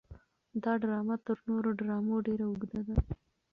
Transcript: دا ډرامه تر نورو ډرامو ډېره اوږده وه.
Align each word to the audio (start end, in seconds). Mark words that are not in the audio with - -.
دا 0.63 0.73
ډرامه 0.81 1.15
تر 1.25 1.37
نورو 1.49 1.69
ډرامو 1.79 2.15
ډېره 2.27 2.45
اوږده 2.47 2.79
وه. 2.85 2.95